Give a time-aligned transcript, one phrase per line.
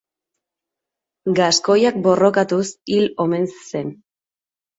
[1.39, 2.63] Gaskoiak borrokatuz
[2.95, 3.95] hil omen zen.